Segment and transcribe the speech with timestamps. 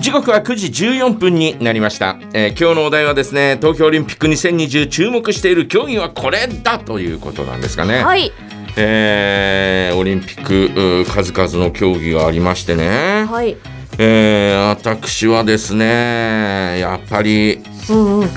[0.00, 8.32] 時刻は9時14分になりました、えー今日のお題はですね東京オリンピック2020注目している競技はこれだということなんですかね、はい。
[8.76, 13.56] えーオリンピックう数々の競技がありましてね、はい。
[13.98, 17.60] えー私はですねやっぱり
[17.90, 18.28] うんうん。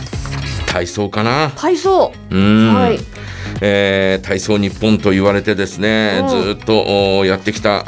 [0.68, 1.52] 体操かな。
[1.56, 2.12] 体操。
[2.32, 3.00] うん、はい
[3.68, 6.28] えー体操日本と言われてですね、うん。
[6.28, 7.84] ずーっとやってきた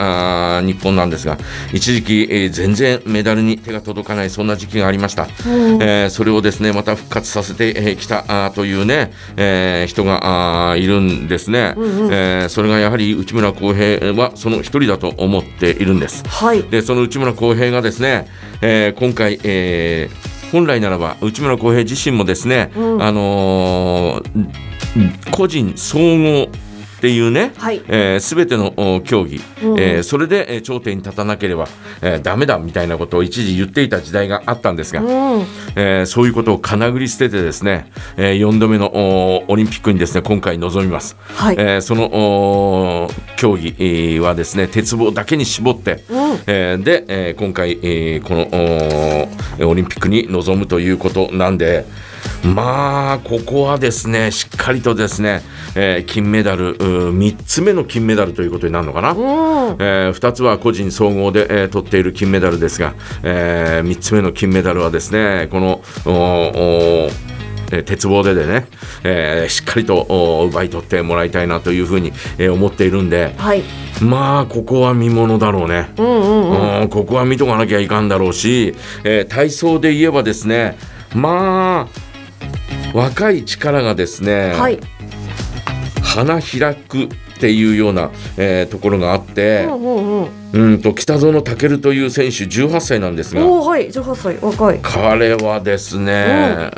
[0.57, 1.38] あー日本なんですが
[1.71, 5.82] 一時期、えー全然メダルに手が届かないそんな時期がありました、うん。
[5.82, 12.14] えーそれをですねまた復活させてき、たあーというね、えー人があーいるんですね、うんうん。
[12.14, 16.23] えーそれがやはり内村航平はその一人だと思っているんです。
[16.28, 16.64] はい。
[16.64, 18.28] でその内村航平がですね、
[18.62, 23.04] えー今回、えー本来ならば内村航平自身もですね、うん。
[23.04, 24.67] あのー
[25.32, 26.50] 個人総合
[26.97, 27.79] っていうね、はい。
[27.87, 29.79] えー、全てのお競技、うん。
[29.79, 31.68] えーそれで、えー頂点に立たなければ、
[32.02, 35.08] えー、ダメだみたいなことを一時言っていた時代があったんですが、うん。
[35.75, 41.16] えーそういうことをかなぐり捨ててですね、え4度目のおオリンピックにですね今回臨みます。
[41.36, 41.56] はい。
[41.59, 46.40] えーそのお競技えーはですね鉄棒だけに絞って、うん。
[46.47, 51.86] えーで、えー今回、えーこのおオリンピックに臨むということなんで
[52.56, 55.42] まあここはですねしっかりとですね、
[55.76, 59.12] えー金メダル3つ目の金メダルということになるのかな。
[59.12, 59.18] うん
[59.80, 62.94] え2つは個人総合で、えー取っている金メダルですが、
[63.24, 67.09] え3つ目の金メダルはですねこのおお
[67.72, 68.68] えー鉄棒ででね、
[69.04, 73.62] えーしっかりとお奪い取ってもらいたいなというふうに、えー思っているんではい
[74.02, 75.90] まあここは見ものだろうね。
[75.98, 80.78] うんうんうんうんここは見とかなきゃいかんだろうし、えー体操で言えばですね
[81.14, 82.06] まあ
[82.98, 84.80] 若い力がですね、はい。
[86.02, 87.08] 花開くっ
[87.40, 90.30] ていうような、えーところがあって、うんうんうん。
[90.53, 93.90] うんと北園丈という選手18歳なんですがはい。
[93.90, 94.38] 18歳。
[94.42, 94.80] 若い。
[94.81, 96.12] 彼はですね、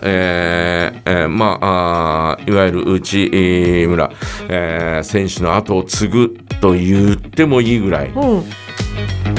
[0.04, 3.30] えーえーまああーいわゆる内
[3.88, 4.12] 村、
[4.50, 8.44] えー選手の後を継ぐと言ってもいいぐらい、うん。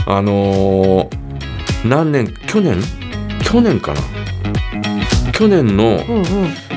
[0.07, 1.21] あのー
[1.85, 2.81] 何年去年？
[3.43, 4.20] 去年かな？
[5.41, 6.25] 去年の、うんうん。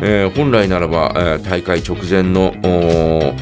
[0.01, 3.35] えー本来ならば、えー大会直前の、え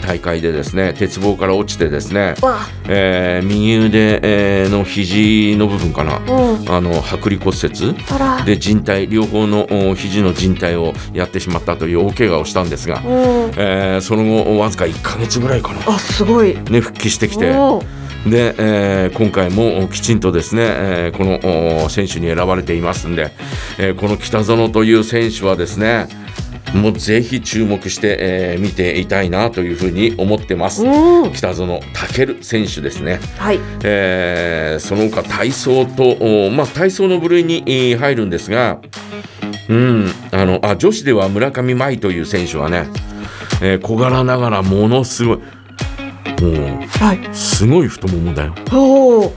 [0.04, 6.22] 大会でですね鉄棒から落ちてですね、わえー右腕、えーの肘の部分かな、う
[6.64, 6.68] ん。
[6.68, 8.44] あの剥離骨折。
[8.44, 13.08] で靭帯両方のお肘の靭帯をやってしまったという大怪我をしたんですが、うん。
[13.56, 16.58] えーその後わずか1ヶ月ぐらいかな、あすごい。
[16.70, 17.54] ね、復帰してきて。
[18.26, 23.30] うんで、えー今回もきちんとですね、えーこのお選手に選ばれていますんで、
[23.78, 26.08] えーこの北園という選手はですね
[26.74, 30.84] もうぜひ注目して、えー見ていたいなというふうに思ってます。
[30.84, 31.32] うん。
[31.32, 33.60] 北園丈選手ですね、はい。
[33.84, 36.10] えーその他体操と、
[36.46, 38.80] おまあ、体操の部類にえー入るんですが、
[39.68, 42.88] うん、あのあ女子では村上舞という選手はね、
[43.62, 45.38] えー小柄ながらものすごい
[46.42, 47.34] もうはい。
[47.34, 48.54] すごい太ももだよ。
[48.72, 49.34] おお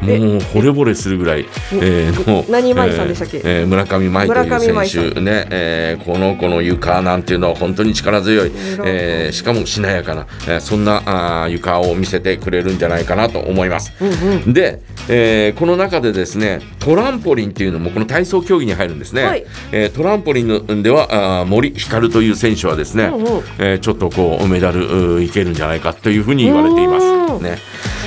[0.00, 3.38] もう惚れ惚れするぐらい、えーの何舞さんでしたっけ？
[3.38, 8.52] えーえー村上舞という選手ね、えーこの子の床なんていうのは本当に力強い、
[8.84, 11.02] えーしかもしなやかな、えーそんな
[11.44, 13.92] あー床を見せてくれるんじゃないかなと思います。
[14.00, 14.52] うんうん。
[14.52, 19.44] で、えーこの中でですねトランポリンっていうのもこの体操競技に入るんですね、はい。
[19.72, 23.24] えートランポリンのではあー森ひかるという選手はですね、うんうん。
[23.58, 27.06] えーちょっとこうメダルいけるんじゃないかというふうに言われています。
[27.06, 27.42] うん。
[27.42, 27.58] ね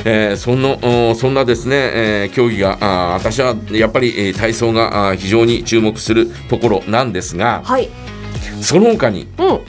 [0.06, 7.90] えーそのおそんなですね、えー競技があー私はやっぱり、えー体操が非常に注目するところなんですがはい。
[8.62, 9.59] その他に、うん。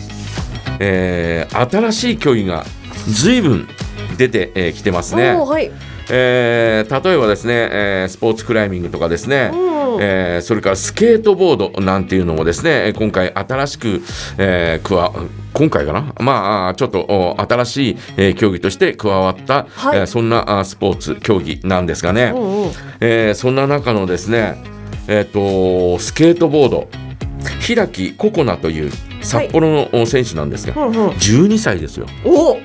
[0.81, 2.65] えー新しい競技が
[3.09, 3.69] 随分
[4.17, 5.33] 出てき、えてますね。
[5.33, 5.71] はい。
[6.11, 14.03] えー例えばですね、えースポーツクライミングとかですね、うんえーそれからスケートボードなんていうのもですね今回新しく、
[14.39, 15.13] えー加わ
[15.53, 16.13] 今回かな？
[16.19, 19.99] まあちょっとお新しい、えー競技として加わった、はい。
[20.01, 22.67] えーそんなあースポーツ競技なんですがね、うんう。
[22.67, 22.71] ん
[23.01, 24.63] えーそんな中のですね
[25.07, 26.89] えっ、とスケートボード
[27.61, 28.91] 平木ココナという
[29.21, 31.09] 札幌のお選手なんですが、うんうん。
[31.11, 32.07] 12歳ですよ。
[32.25, 32.59] お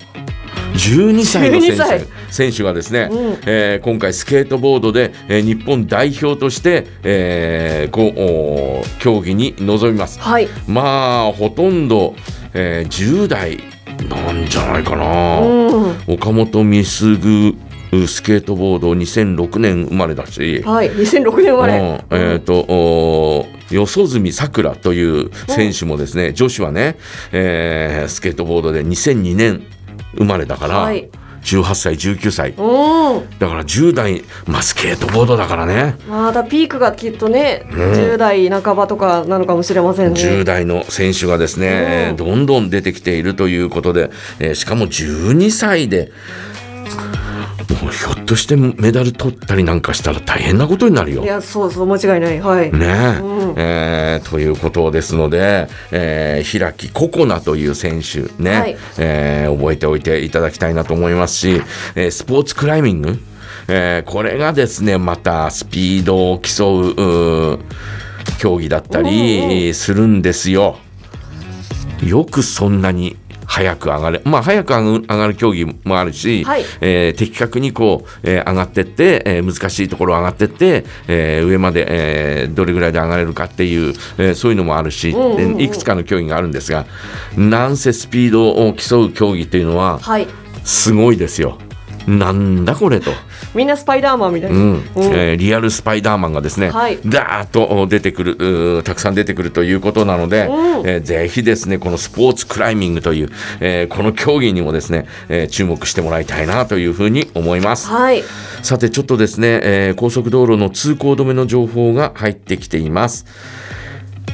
[0.74, 2.00] 12歳の選12歳。
[2.00, 2.07] 手。
[2.31, 3.38] 選手がですね、うん。
[3.45, 10.19] えー今回スケートボードで、えー日本代表として、えーこう競技に臨みます。
[10.19, 10.48] はい。
[10.68, 12.16] まあほとんど、
[12.54, 13.57] えー10代
[14.10, 15.39] なんじゃないかな。
[15.42, 15.95] うん。
[16.07, 16.83] 岡本美優
[18.06, 20.62] スケートボード2006年生まれだし。
[20.63, 20.92] はい。
[20.92, 21.69] 2006年生まうん。
[21.69, 26.98] れえー、と四十住さくらという選手もですね、女子はね、
[27.31, 29.63] えースケートボードで2002年
[30.15, 31.09] 生まれだから、はい。
[31.41, 32.51] 18歳19歳。
[32.51, 33.39] うん。
[33.39, 35.95] だから10代まあスケートボードだからね。
[36.07, 37.73] まだピークがきっとね、ん。
[37.73, 40.19] 10代半ばとかなのかもしれませんね。
[40.19, 42.15] 10代の選手がですね、うん。
[42.17, 44.09] どんどん出てきているということで、
[44.39, 46.11] えーしかも12歳で
[47.69, 51.25] もうひょっとしてメダル取ったりなんかしたら大変なことになるよい。
[51.27, 52.39] や、そうそう、間違いない。
[52.42, 52.71] はい。
[52.74, 61.62] ねうんえーということですので、えー、平木ココナという選手ね、はいえー覚えておいていただきたいなと思いますし、
[61.95, 63.19] えースポーツクライミング、
[63.68, 67.60] えーこれがですねまたスピードを競ううー
[68.39, 70.77] 競技だったうんりするんですよ。
[72.04, 73.18] よくそんなに
[73.50, 86.86] 早く上がれ、まあ、早く上がる競技もあるし、はいえー的確にこう、えー上がってって、えー難しいところ上がってって、えー上まで、えーどれぐらいで上がれるかっていう、えーそういうのもあるし、んうんうんでいくつかの競技があるんですが
[87.36, 90.28] なんせスピードを競う競技っていうのははい。
[90.63, 91.57] すごいですよ。
[92.17, 93.11] なんだこれと。
[93.53, 94.56] みんなスパイダーマンみたいな。
[94.57, 103.29] うんうんえーリアルスパイダーマンがですね、はいダーッと出てくるたくさん出てくるということなので、うんえーぜひですねこのスポーツクライミングという、
[103.59, 107.88] えーこの競技にもですね、えー注目してもらいたいなというふうに思います。
[107.88, 108.23] はい。
[108.63, 113.25] さてちょっとですね、えー高速道路の通行止めの情報が入ってきています。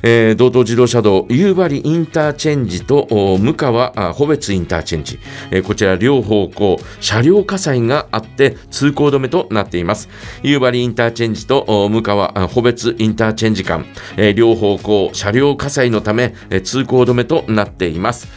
[0.07, 5.19] えー道東自動車道夕張インターチェンジとお向川あ穂別インターチェンジ、
[5.49, 10.07] えーこちら両方向車両火災があって通行止めとなっています。
[10.43, 13.83] 夕張インターチェンジとお向川あ穂別インターチェンジ間、
[14.15, 18.27] えー両方向車両火災のため、えー通行止めとなっています、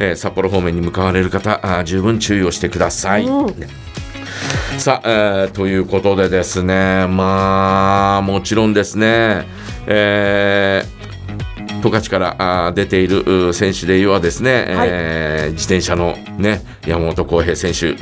[0.00, 3.28] えー札幌方面に向かわれる方あ十分注意をしてください、
[4.76, 9.46] さあ、えーということでですね、まあ、もちろんですね、
[9.86, 11.01] えー
[11.82, 17.94] 十勝からあー出ている選手で言えばですね、はいえー自転車の、ね、山本浩平選手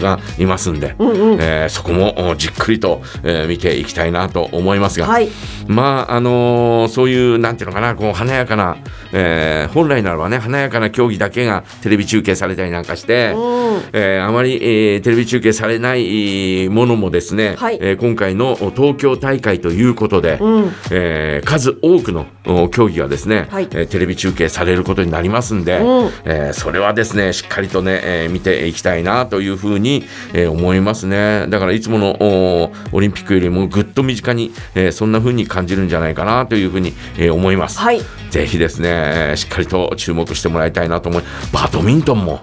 [0.00, 1.38] がいますんで、うんうん。
[1.40, 5.28] えーそこもおじっくりと、えー見ていきたいなと思いますが、はい。
[5.66, 8.76] まああのーそういうなんていうのかなこう華やかな、
[9.12, 13.82] えー本来ならばね華やかな競技だけがテレビ中継されたりなんかして、うん。
[13.92, 20.72] えーあまり、えーテレビ中継されないえーものもですね、はいえー今回の東京大会ということで、うん。
[20.90, 23.17] えー数多くのお競技がですね、
[23.50, 30.04] はいえーテレビ中継されることになりますんで、うんえーそれはですねしっかりとね、えー見ていきたいなというふうに、
[30.34, 37.78] えー思いますねだからいつものおオリンピックよりもぐっと身近に、えーそんなふうに感じるんじゃないかなというふうに、えー思います。
[37.78, 38.00] はい。
[38.30, 41.22] ぜひですね、えーしっかりと注目してもらいたいなと思い
[41.52, 42.40] バドミントンも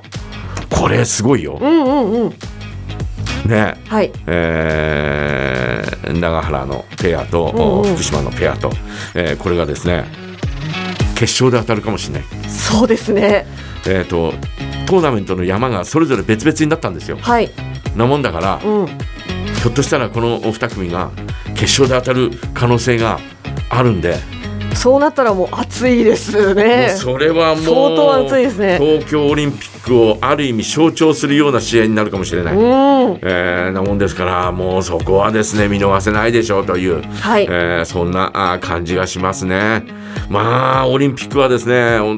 [0.69, 1.57] これすごいよ。
[1.61, 2.33] うんうんうん。
[3.49, 4.11] ねはい。
[4.27, 7.51] えー長原のペアと、
[7.83, 8.71] うんうん福島のペアと、
[9.15, 10.05] えーこれがですね
[11.15, 13.45] 決勝で当たるかもしれない、そうですね。
[13.87, 14.33] えー、と
[14.85, 17.17] トーナメントの山がそれぞれ別々になったんですよ。
[17.19, 17.51] はい。
[17.95, 18.87] なもんだから、うん。
[18.87, 21.11] ひょっとしたらこのお二組が
[21.55, 23.19] 決勝で当たる可能性が
[23.69, 24.17] あるんで、
[24.75, 26.89] そうなったらもう暑いですね。
[26.95, 32.55] それはもう相当暑いですね東京オリンピックをある意味象徴するような試合になるかもしれない。
[32.55, 32.61] うん。
[33.21, 37.43] えーなもんですからもうそこはですね見逃せないでしょうという、はい。
[37.45, 39.83] えーそんな感じがしますね。
[40.29, 42.15] まあオリンピックはですねお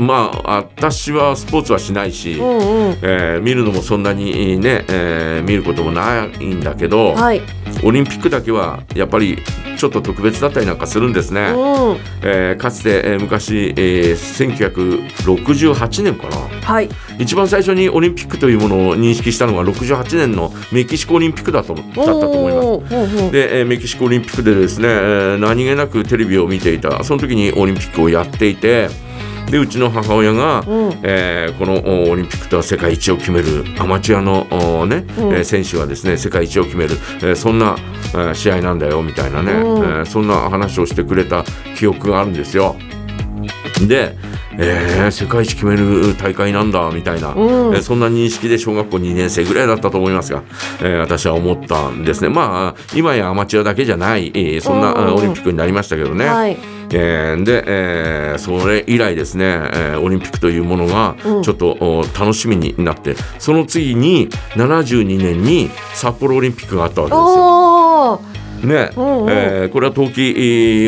[0.00, 2.62] まあ私はスポーツはしないし、うんうん。
[3.02, 7.42] えー見るのもそんなにね、えー見ることもないんだけど、はい。
[7.84, 9.38] オリンピックだけはやっぱり
[9.76, 11.40] ちょっと特別だったりなんかするんですね。
[11.40, 11.48] うん。
[12.22, 16.88] えーかつて、えー昔、えー1968年かなはい。
[17.18, 23.30] 一番最初にオリンピックというものを認識したのは68年のメキシコオリンピックだとだったと思います。
[23.32, 28.88] で、えーメキシコオリンピックでですね、えー何気なくテレビを見ていたその時にオリンピックをやっていて
[29.50, 37.76] でうちの母親が、うんえーこのおオリンピックとは世界一を決めるアマチュアのおね、うんえー選手はですね世界一を決める、えーそんな、
[38.12, 41.44] えー試合なんだよみたいなね、うんえーそんな話をしてくれた
[41.78, 42.76] 記憶があるんですよ。
[43.86, 44.16] で、
[44.58, 50.42] えー世界一決める大会なんだみたいな、うんえーそんな認識で小学校2年生ぐらいだったと思いますが、
[50.80, 56.26] えー私は思ったんですねまあ今やアマチュアだけじゃない、えーそんなオリンピックになりましたけどね。
[56.26, 56.75] はい。
[56.92, 68.36] えーで、えーそれ以来ですね、えーオリンピックというものがうんちょっと、お楽しみになってその次に72年に札幌オリンピックがあったわけですよ。
[68.64, 70.32] ねうんうんえーこれは冬季え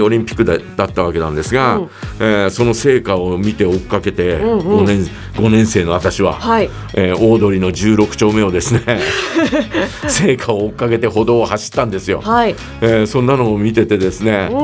[0.00, 5.02] ーオリンピックだだったわけなんですが、うんえーその成果を見て追っかけて、うんうん 5, 年
[5.34, 6.70] 5年生の私は、はい。
[6.94, 8.80] えー大通りの16丁目をですね
[10.08, 12.20] 成果を追っかけて歩道を走ったんですよ。
[12.22, 12.54] はい。
[12.80, 14.58] えーそんなのを見ててですね、うん。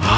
[0.00, 0.15] あ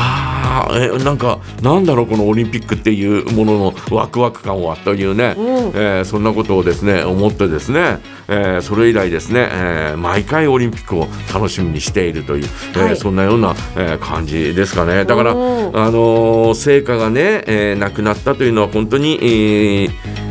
[0.49, 5.47] やーえなんかなんだろうこのオリンピックっていうもののワクワク感はというね、うん。
[5.75, 12.97] えーそんなことをですね思ってですね、えーそれ以来ですね、えー毎回オリンピックを楽しみにしているという、えーはい。
[12.97, 15.05] そんなような、えー感じですかね。
[15.05, 15.41] だから、うん。
[15.77, 20.28] あのー成果がね、えーなくなったというのは本当に、えー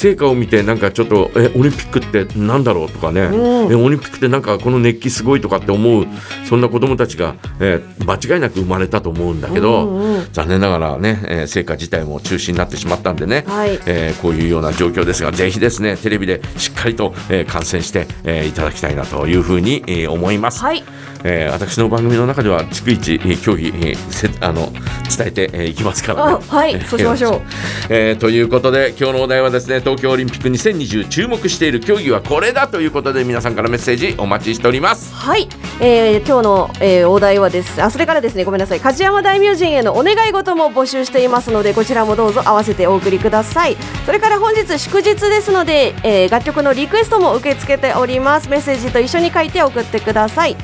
[0.00, 3.72] 成果を見てなんかちょっとえオリンピックってなんだろうとかね、うん。
[3.72, 6.06] えオリンピックってなんかこの熱気すごいとかって思う
[6.48, 10.28] そんな子どもたちが、えー間違いなく生まれたと思うんだけど、うんうん。
[10.32, 13.78] 残念ながらね、えー成果自体も中止になってしまったんでね、はい。
[13.86, 20.62] えーこういうような状況ですがぜひですねテレビでしっかりと、えー観戦して、えーいただきたいなというふうに、えー思います。
[20.62, 20.84] はい。
[21.24, 24.72] えー私の番組の中では逐一、えー競技、えーせあの
[25.08, 26.38] 伝えて、えーいきますからね。
[26.50, 27.40] あはいそうしましょう。
[27.90, 35.12] えーということで今日のお題はですね東京オリンピック2020注目している競技はこれだということで皆さんからメッセージお待ちしております。
[35.14, 35.48] はい、
[35.80, 37.82] えー今日の、えーお題はです。
[37.82, 38.80] あそれからですねごめんなさい。
[38.80, 43.76] 梶山大名人へのお願い事も募集していますのでこちらもどうぞ合わせてお送りください。
[44.06, 48.48] それから本日祝日ですので、えー楽曲のリクエストも受け付けております。
[48.48, 50.56] メッセージと一緒に書いて送ってください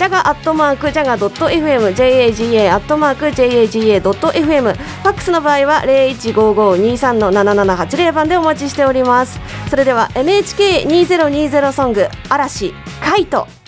[0.00, 9.38] ジャガアットマークジャガドット FM JAGA アットマーク JAGA ドット FM ファックスの場合は015523の7780番でお待ちしております。
[9.68, 13.59] それでは NHK2020 ソング嵐カイト。